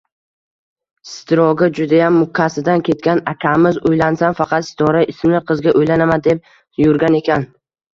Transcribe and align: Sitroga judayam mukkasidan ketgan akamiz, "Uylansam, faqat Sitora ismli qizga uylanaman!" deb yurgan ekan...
Sitroga 1.09 1.67
judayam 1.81 2.17
mukkasidan 2.23 2.83
ketgan 2.89 3.23
akamiz, 3.35 3.79
"Uylansam, 3.93 4.41
faqat 4.43 4.69
Sitora 4.73 5.07
ismli 5.17 5.47
qizga 5.55 5.79
uylanaman!" 5.85 6.29
deb 6.33 6.55
yurgan 6.87 7.25
ekan... 7.27 7.53